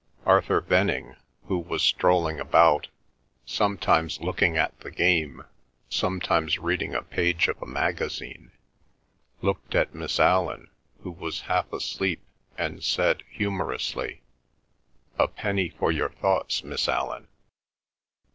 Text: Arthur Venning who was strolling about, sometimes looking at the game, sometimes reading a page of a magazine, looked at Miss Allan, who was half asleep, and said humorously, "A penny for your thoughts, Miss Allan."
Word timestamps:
Arthur 0.25 0.61
Venning 0.61 1.15
who 1.45 1.59
was 1.59 1.83
strolling 1.83 2.39
about, 2.39 2.87
sometimes 3.45 4.19
looking 4.19 4.57
at 4.57 4.75
the 4.79 4.89
game, 4.89 5.45
sometimes 5.89 6.57
reading 6.57 6.95
a 6.95 7.03
page 7.03 7.47
of 7.47 7.61
a 7.61 7.67
magazine, 7.67 8.51
looked 9.43 9.75
at 9.75 9.93
Miss 9.93 10.19
Allan, 10.19 10.71
who 11.03 11.11
was 11.11 11.41
half 11.41 11.71
asleep, 11.71 12.23
and 12.57 12.83
said 12.83 13.21
humorously, 13.29 14.23
"A 15.19 15.27
penny 15.27 15.69
for 15.69 15.91
your 15.91 16.09
thoughts, 16.09 16.63
Miss 16.63 16.89
Allan." 16.89 17.27